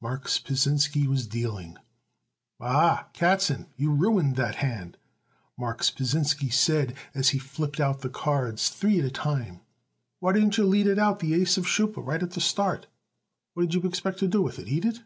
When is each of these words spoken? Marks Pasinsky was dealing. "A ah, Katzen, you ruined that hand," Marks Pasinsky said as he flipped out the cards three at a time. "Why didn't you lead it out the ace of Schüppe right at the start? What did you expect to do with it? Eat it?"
Marks 0.00 0.40
Pasinsky 0.40 1.06
was 1.06 1.28
dealing. 1.28 1.76
"A 2.58 2.64
ah, 2.64 3.06
Katzen, 3.14 3.68
you 3.76 3.92
ruined 3.92 4.34
that 4.34 4.56
hand," 4.56 4.96
Marks 5.56 5.90
Pasinsky 5.92 6.52
said 6.52 6.96
as 7.14 7.28
he 7.28 7.38
flipped 7.38 7.78
out 7.78 8.00
the 8.00 8.08
cards 8.08 8.68
three 8.68 8.98
at 8.98 9.04
a 9.04 9.12
time. 9.12 9.60
"Why 10.18 10.32
didn't 10.32 10.58
you 10.58 10.66
lead 10.66 10.88
it 10.88 10.98
out 10.98 11.20
the 11.20 11.34
ace 11.34 11.56
of 11.56 11.66
Schüppe 11.68 12.04
right 12.04 12.20
at 12.24 12.32
the 12.32 12.40
start? 12.40 12.88
What 13.54 13.62
did 13.68 13.74
you 13.74 13.88
expect 13.88 14.18
to 14.18 14.26
do 14.26 14.42
with 14.42 14.58
it? 14.58 14.66
Eat 14.66 14.84
it?" 14.84 15.02